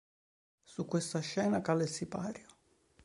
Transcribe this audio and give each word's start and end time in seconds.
Su 0.63 0.87
questa 0.87 1.19
scena 1.19 1.61
cala 1.61 1.83
il 1.83 1.87
sipario. 1.89 2.47